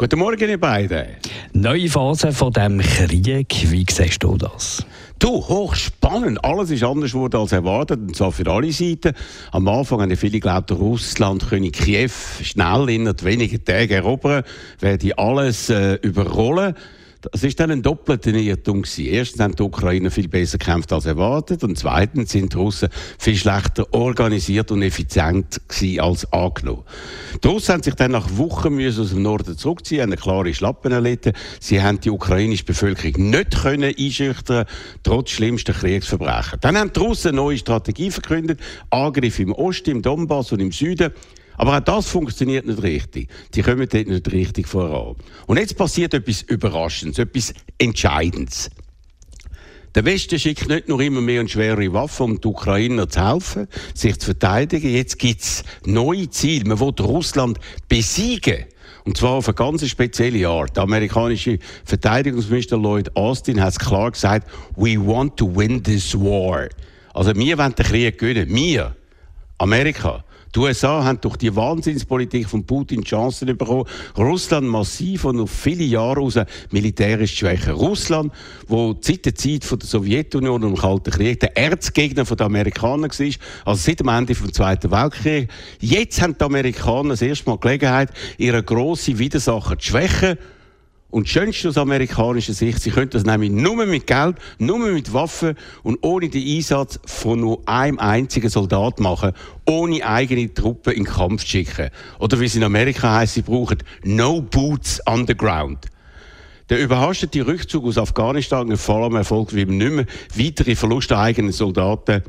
Guten 0.00 0.18
Morgen, 0.18 0.48
ihr 0.48 0.58
beiden. 0.58 1.08
Neue 1.52 1.90
Phase 1.90 2.32
von 2.32 2.50
dem 2.54 2.80
Krieg, 2.80 3.54
wie 3.66 3.84
siehst 3.86 4.22
du 4.22 4.38
das? 4.38 4.82
Du, 5.18 5.28
hochspannend. 5.28 6.42
Alles 6.42 6.70
ist 6.70 6.82
anders 6.82 7.12
geworden 7.12 7.36
als 7.36 7.52
erwartet, 7.52 8.00
und 8.00 8.16
zwar 8.16 8.32
für 8.32 8.50
alle 8.50 8.72
Seiten. 8.72 9.12
Am 9.52 9.68
Anfang 9.68 10.00
haben 10.00 10.16
viele 10.16 10.32
geglaubt, 10.32 10.72
Russland 10.72 11.46
könne 11.46 11.70
Kiew 11.70 12.08
schnell 12.42 12.88
in 12.88 13.12
wenigen 13.22 13.62
Tagen 13.62 13.92
erobern, 13.92 14.42
werde 14.78 15.18
alles 15.18 15.68
äh, 15.68 15.96
überrollen. 15.96 16.74
Das 17.20 17.42
ist 17.42 17.60
dann 17.60 17.70
ein 17.70 17.82
doppelter 17.82 18.32
Irrtum. 18.32 18.82
Erstens 18.96 19.42
haben 19.42 19.54
die 19.54 19.62
Ukrainer 19.62 20.10
viel 20.10 20.28
besser 20.28 20.56
gekämpft 20.56 20.90
als 20.90 21.04
erwartet 21.04 21.62
und 21.62 21.76
zweitens 21.76 22.32
sind 22.32 22.54
die 22.54 22.56
Russen 22.56 22.88
viel 23.18 23.36
schlechter 23.36 23.92
organisiert 23.92 24.70
und 24.70 24.82
effizient 24.82 25.60
als 25.98 26.32
angenommen. 26.32 26.84
Die 27.44 27.48
Russen 27.48 27.74
haben 27.74 27.82
sich 27.82 27.94
dann 27.94 28.12
nach 28.12 28.38
Wochen 28.38 28.74
müssen 28.74 29.02
aus 29.02 29.10
dem 29.10 29.22
Norden 29.22 29.58
zurückziehen, 29.58 30.00
haben 30.00 30.10
eine 30.10 30.16
klare 30.16 30.54
Schlappen 30.54 30.92
erlitten. 30.92 31.34
Sie 31.60 31.82
haben 31.82 32.00
die 32.00 32.10
ukrainische 32.10 32.64
Bevölkerung 32.64 33.28
nicht 33.28 33.62
können 33.62 33.94
einschüchtern, 33.98 34.64
trotz 35.02 35.30
schlimmster 35.30 35.74
Kriegsverbrechen. 35.74 36.58
Dann 36.62 36.78
haben 36.78 36.92
die 36.92 37.00
Russen 37.00 37.28
eine 37.28 37.36
neue 37.36 37.58
Strategie 37.58 38.10
verkündet, 38.10 38.60
Angriff 38.88 39.38
im 39.40 39.52
Osten, 39.52 39.90
im 39.90 40.02
Donbass 40.02 40.52
und 40.52 40.60
im 40.60 40.72
Süden. 40.72 41.12
Aber 41.56 41.76
auch 41.76 41.80
das 41.80 42.08
funktioniert 42.08 42.66
nicht 42.66 42.82
richtig. 42.82 43.28
Die 43.54 43.62
kommen 43.62 43.88
dort 43.88 44.06
nicht 44.06 44.32
richtig 44.32 44.66
voran. 44.66 45.16
Und 45.46 45.58
jetzt 45.58 45.76
passiert 45.76 46.14
etwas 46.14 46.42
Überraschendes, 46.42 47.18
etwas 47.18 47.52
Entscheidendes. 47.78 48.70
Der 49.94 50.04
Westen 50.04 50.38
schickt 50.38 50.68
nicht 50.68 50.88
nur 50.88 51.00
immer 51.00 51.20
mehr 51.20 51.40
und 51.40 51.50
schwere 51.50 51.92
Waffen, 51.92 52.22
um 52.22 52.40
die 52.40 52.46
Ukrainer 52.46 53.08
zu 53.08 53.28
helfen, 53.28 53.66
sich 53.92 54.18
zu 54.20 54.26
verteidigen. 54.26 54.94
Jetzt 54.94 55.18
gibt 55.18 55.42
es 55.42 55.64
neue 55.84 56.30
Ziele. 56.30 56.68
Man 56.68 56.78
will 56.78 56.94
Russland 57.00 57.58
besiegen. 57.88 58.66
Und 59.04 59.16
zwar 59.16 59.32
auf 59.32 59.48
eine 59.48 59.54
ganz 59.54 59.84
spezielle 59.88 60.46
Art. 60.46 60.76
Der 60.76 60.84
amerikanische 60.84 61.58
Verteidigungsminister 61.84 62.76
Lloyd 62.76 63.16
Austin 63.16 63.60
hat 63.60 63.80
klar 63.80 64.12
gesagt, 64.12 64.48
we 64.76 64.96
want 64.96 65.36
to 65.36 65.56
win 65.56 65.82
this 65.82 66.14
war. 66.14 66.68
Also 67.12 67.34
wir 67.34 67.58
wollen 67.58 67.74
den 67.74 67.86
Krieg 67.86 68.18
gewinnen. 68.18 68.54
Wir, 68.54 68.94
Amerika. 69.60 70.24
Die 70.54 70.58
USA 70.58 71.04
haben 71.04 71.20
durch 71.20 71.36
die 71.36 71.54
Wahnsinnspolitik 71.54 72.48
von 72.48 72.64
Putin 72.64 73.04
Chancen 73.04 73.56
bekommen, 73.56 73.84
Russland 74.16 74.66
massiv 74.66 75.26
und 75.26 75.38
auf 75.38 75.50
viele 75.50 75.84
Jahre 75.84 76.20
aus 76.22 76.38
militärisch 76.70 77.36
schwächer. 77.36 77.74
Russland, 77.74 78.32
wo 78.66 78.96
seit 79.00 79.26
der 79.26 79.34
Zeit 79.34 79.64
von 79.64 79.78
der 79.78 79.86
Sowjetunion 79.86 80.64
und 80.64 80.74
dem 80.74 80.80
Kalten 80.80 81.10
Krieg 81.12 81.38
der 81.40 81.56
Erzgegner 81.56 82.24
der 82.24 82.46
Amerikaner 82.46 83.08
war, 83.08 83.34
also 83.66 83.80
seit 83.80 84.00
dem 84.00 84.08
Ende 84.08 84.34
des 84.34 84.52
Zweiten 84.52 84.90
Weltkriegs. 84.90 85.52
Jetzt 85.78 86.20
haben 86.20 86.36
die 86.36 86.44
Amerikaner 86.44 87.10
das 87.10 87.22
erste 87.22 87.48
Mal 87.48 87.58
Gelegenheit, 87.58 88.08
ihre 88.38 88.62
grossen 88.62 89.18
Widersacher 89.18 89.78
zu 89.78 89.88
schwächen 89.88 90.38
und 91.10 91.26
das 91.26 91.32
Schönste 91.32 91.68
aus 91.68 91.78
amerikanischer 91.78 92.52
Sicht, 92.52 92.80
sie 92.80 92.90
können 92.90 93.10
das 93.10 93.24
nämlich 93.24 93.50
nur 93.50 93.84
mit 93.86 94.06
Geld, 94.06 94.36
nur 94.58 94.78
mit 94.78 95.12
Waffen 95.12 95.56
und 95.82 95.98
ohne 96.02 96.28
den 96.28 96.56
Einsatz 96.56 97.00
von 97.04 97.40
nur 97.40 97.60
einem 97.66 97.98
einzigen 97.98 98.48
Soldat 98.48 99.00
machen, 99.00 99.32
ohne 99.66 100.04
eigene 100.06 100.52
Truppen 100.52 100.92
in 100.92 101.04
den 101.04 101.12
Kampf 101.12 101.42
zu 101.42 101.48
schicken. 101.48 101.90
Oder 102.18 102.38
wie 102.40 102.44
es 102.46 102.56
in 102.56 102.64
Amerika 102.64 103.16
heißt, 103.16 103.34
sie 103.34 103.42
brauchen 103.42 103.78
No 104.04 104.40
Boots 104.40 105.00
Underground. 105.06 105.86
Der 106.68 106.78
überhastete 106.78 107.44
Rückzug 107.44 107.84
aus 107.84 107.98
Afghanistan 107.98 108.70
ist 108.70 108.84
vor 108.84 109.02
allem 109.02 109.16
erfolgt, 109.16 109.56
weil 109.56 109.66
nicht 109.66 109.92
mehr 109.92 110.06
weitere 110.36 110.76
Verluste 110.76 111.16
an 111.16 111.24
eigenen 111.24 111.52
Soldaten 111.52 112.22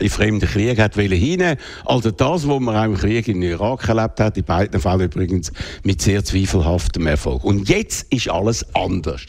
in 0.00 0.10
fremden 0.10 0.48
Krieg 0.48 0.78
hat 0.78 0.94
hinein. 0.94 1.56
Also 1.84 2.10
das, 2.10 2.48
was 2.48 2.60
man 2.60 2.76
auch 2.76 2.84
im 2.84 2.94
Krieg 2.96 3.28
in 3.28 3.42
Irak 3.42 3.88
erlebt 3.88 4.20
hat, 4.20 4.36
in 4.36 4.44
beiden 4.44 4.80
Fällen 4.80 5.02
übrigens 5.02 5.52
mit 5.82 6.02
sehr 6.02 6.24
zweifelhaftem 6.24 7.06
Erfolg. 7.06 7.44
Und 7.44 7.68
jetzt 7.68 8.12
ist 8.12 8.28
alles 8.28 8.64
anders. 8.74 9.22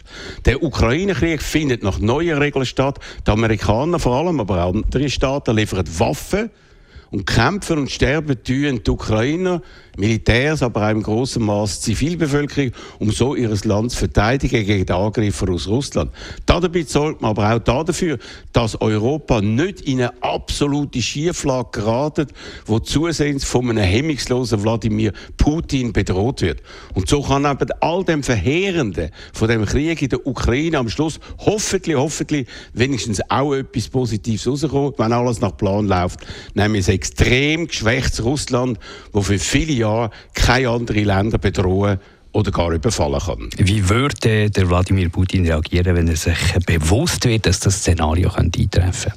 Der 0.45 0.63
Ukraine-Krieg 0.63 1.41
findet 1.41 1.83
nach 1.83 1.99
neuen 1.99 2.37
Regeln 2.37 2.65
statt. 2.65 2.99
Die 3.25 3.31
Amerikaner 3.31 3.99
vor 3.99 4.15
allem, 4.15 4.39
aber 4.39 4.63
auch 4.63 4.73
andere 4.73 5.09
Staaten 5.09 5.55
liefern 5.55 5.85
Waffen 5.97 6.49
und 7.11 7.25
kämpfen 7.25 7.77
und 7.77 7.91
sterben 7.91 8.41
tun 8.44 8.81
die 8.85 8.89
Ukrainer, 8.89 9.61
Militärs, 9.97 10.63
aber 10.63 10.88
auch 10.88 10.91
im 10.91 11.03
grossen 11.03 11.44
Maß 11.44 11.81
Zivilbevölkerung, 11.81 12.72
um 12.99 13.11
so 13.11 13.35
ihr 13.35 13.53
Land 13.66 13.91
zu 13.91 13.97
verteidigen 13.97 14.66
gegen 14.66 14.85
die 14.85 14.94
Angriffe 14.94 15.51
aus 15.51 15.67
Russland. 15.67 16.11
Dabei 16.45 16.83
sorgt 16.83 17.22
man 17.22 17.31
aber 17.31 17.53
auch 17.53 17.59
dafür, 17.59 18.17
dass 18.53 18.79
Europa 18.79 19.41
nicht 19.41 19.81
in 19.81 19.99
eine 19.99 20.23
absolute 20.23 21.01
Schieflage 21.01 21.69
geratet, 21.72 22.31
wo 22.66 22.79
zusehends 22.79 23.43
von 23.43 23.69
einem 23.69 23.83
hemmungslosen 23.83 24.63
Wladimir 24.63 25.11
Putin 25.35 25.91
bedroht 25.91 26.41
wird. 26.41 26.61
Und 26.93 27.09
so 27.09 27.22
kann 27.22 27.45
eben 27.45 27.69
all 27.81 28.05
dem 28.05 28.23
Verheerenden 28.23 29.11
von 29.33 29.49
dem 29.49 29.66
Krieg 29.66 30.01
in 30.01 30.09
der 30.09 30.25
Ukraine 30.25 30.78
am 30.78 30.89
Schluss 30.89 31.19
hoffentlich, 31.39 31.97
hoffentlich 31.97 32.47
wenigstens 32.73 33.19
auch 33.29 33.53
etwas 33.53 33.89
Positives 33.89 34.47
rauskommen, 34.47 34.93
wenn 34.97 35.11
alles 35.11 35.41
nach 35.41 35.57
Plan 35.57 35.88
läuft, 35.88 36.22
nämlich 36.53 36.85
extrem 37.01 37.67
geschwächtes 37.67 38.23
Russland, 38.23 38.78
das 39.12 39.25
für 39.25 39.39
viele 39.39 39.73
Jahre 39.73 40.12
keine 40.35 40.69
anderen 40.69 41.03
Länder 41.03 41.39
bedrohen 41.39 42.00
oder 42.31 42.51
gar 42.51 42.72
überfallen 42.72 43.19
kann. 43.19 43.50
Wie 43.57 43.89
würde 43.89 44.51
der 44.51 44.69
Wladimir 44.69 45.09
Putin 45.09 45.45
reagieren, 45.47 45.95
wenn 45.95 46.07
er 46.07 46.16
sich 46.16 46.38
bewusst 46.67 47.25
wird, 47.25 47.47
dass 47.47 47.59
das 47.59 47.79
Szenario 47.79 48.29
eintreffen 48.29 48.72
könnte? 48.72 49.13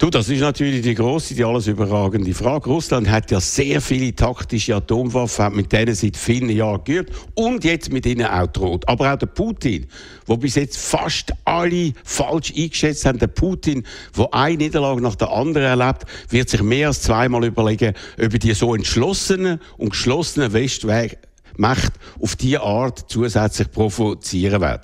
Du, 0.00 0.08
das 0.08 0.30
ist 0.30 0.40
natürlich 0.40 0.80
die 0.80 0.94
große, 0.94 1.34
die 1.34 1.44
alles 1.44 1.66
überragende 1.66 2.32
Frage. 2.32 2.70
Russland 2.70 3.10
hat 3.10 3.30
ja 3.30 3.38
sehr 3.38 3.82
viele 3.82 4.14
taktische 4.14 4.74
Atomwaffen, 4.74 5.44
hat 5.44 5.54
mit 5.54 5.70
denen 5.72 5.94
seit 5.94 6.16
vielen 6.16 6.48
Jahren 6.48 6.82
geübt 6.84 7.12
und 7.34 7.64
jetzt 7.64 7.92
mit 7.92 8.06
ihnen 8.06 8.24
auch 8.24 8.46
droht. 8.46 8.88
Aber 8.88 9.12
auch 9.12 9.18
der 9.18 9.26
Putin, 9.26 9.88
wo 10.24 10.38
bis 10.38 10.54
jetzt 10.54 10.78
fast 10.78 11.34
alle 11.44 11.92
falsch 12.02 12.50
eingeschätzt 12.56 13.04
haben, 13.04 13.18
der 13.18 13.26
Putin, 13.26 13.82
wo 14.14 14.26
eine 14.32 14.56
Niederlage 14.56 15.02
nach 15.02 15.16
der 15.16 15.28
anderen 15.32 15.78
erlebt, 15.78 16.06
wird 16.30 16.48
sich 16.48 16.62
mehr 16.62 16.88
als 16.88 17.02
zweimal 17.02 17.44
überlegen, 17.44 17.92
ob 18.16 18.32
er 18.32 18.38
die 18.38 18.54
so 18.54 18.74
entschlossenen 18.74 19.60
und 19.76 19.90
geschlossenen 19.90 20.54
Westweg 20.54 21.18
Macht 21.58 21.92
auf 22.18 22.36
diese 22.36 22.62
Art 22.62 23.04
zusätzlich 23.08 23.70
provozieren 23.70 24.62
wird. 24.62 24.80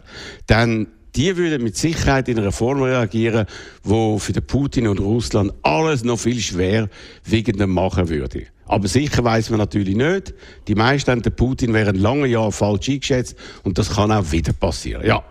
Denn 0.51 0.89
die 1.17 1.37
würden 1.37 1.63
mit 1.63 1.77
Sicherheit 1.77 2.29
in 2.29 2.39
einer 2.39 2.53
Form 2.53 2.83
reagieren, 2.83 3.47
wo 3.83 4.19
für 4.19 4.33
den 4.33 4.47
Putin 4.47 4.89
und 4.89 5.01
Russland 5.01 5.53
alles 5.63 6.05
noch 6.05 6.19
viel 6.19 6.41
schwerwiegender 6.41 7.67
machen 7.67 8.09
würde. 8.09 8.47
Aber 8.67 8.89
sicher 8.89 9.23
weiß 9.25 9.51
man 9.51 9.61
natürlich 9.61 9.97
nicht. 9.97 10.35
Die 10.69 10.75
meisten 10.75 11.11
haben 11.11 11.23
den 11.23 11.35
Putin 11.35 11.73
während 11.73 11.99
langen 11.99 12.31
Jahren 12.31 12.53
falsch 12.53 12.89
eingeschätzt 12.89 13.37
und 13.63 13.79
das 13.79 13.95
kann 13.95 14.13
auch 14.13 14.31
wieder 14.33 14.53
passieren. 14.53 15.07
Ja, 15.07 15.23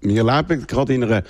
wir 0.00 0.24
leben 0.24 0.66
gerade 0.66 0.94
in 0.94 1.04
einer 1.04 1.22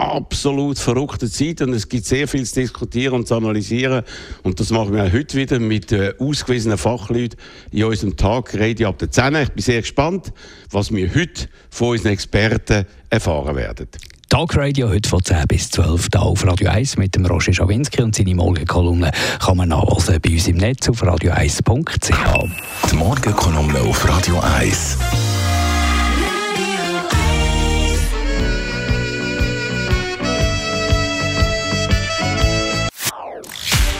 absolut 0.00 0.78
verrückte 0.78 1.30
Zeit 1.30 1.60
und 1.60 1.74
es 1.74 1.88
gibt 1.88 2.06
sehr 2.06 2.26
viel 2.26 2.44
zu 2.46 2.60
diskutieren 2.60 3.14
und 3.14 3.28
zu 3.28 3.34
analysieren. 3.34 4.02
Und 4.42 4.58
das 4.58 4.70
machen 4.70 4.94
wir 4.94 5.04
auch 5.04 5.12
heute 5.12 5.36
wieder 5.36 5.58
mit 5.58 5.92
äh, 5.92 6.14
ausgewiesenen 6.18 6.78
Fachleuten 6.78 7.38
in 7.70 7.84
unserem 7.84 8.16
Tag 8.16 8.54
Rede 8.54 8.88
ab 8.88 8.98
der 8.98 9.10
10. 9.10 9.34
Ich 9.36 9.50
bin 9.50 9.62
sehr 9.62 9.80
gespannt, 9.82 10.32
was 10.70 10.92
wir 10.92 11.14
heute 11.14 11.48
von 11.68 11.90
unseren 11.90 12.12
Experten 12.12 12.86
erfahren 13.10 13.56
werden. 13.56 13.88
Tagradio 14.28 14.88
heute 14.88 15.08
von 15.08 15.24
10 15.24 15.48
bis 15.48 15.70
12 15.70 16.08
hier 16.12 16.22
auf 16.22 16.46
Radio 16.46 16.70
1 16.70 16.96
mit 16.96 17.16
dem 17.16 17.26
Roger 17.26 17.52
Schawinski 17.52 18.00
und 18.00 18.14
seine 18.14 18.34
Morgenkolumne 18.36 19.10
kann 19.40 19.56
man 19.56 19.70
nachlesen 19.70 20.20
bei 20.20 20.30
uns 20.30 20.46
im 20.46 20.56
Netz 20.56 20.88
auf 20.88 21.02
radio1.ch. 21.02 22.90
Die 22.90 22.96
Morgenkolumne 22.96 23.80
auf 23.80 24.08
Radio 24.08 24.38
1. 24.38 24.98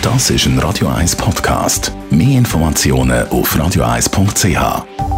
Das 0.02 0.30
ist 0.30 0.46
ein 0.46 0.58
Radio 0.60 0.88
1 0.88 1.16
Podcast. 1.16 1.92
Mehr 2.10 2.38
Informationen 2.38 3.28
auf 3.28 3.54
radio1.ch. 3.56 5.09